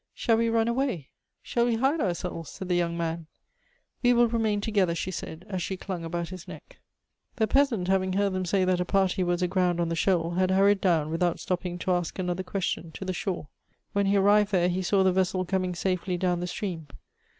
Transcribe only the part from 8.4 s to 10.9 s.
say that a party was aground on the shoal, had hurried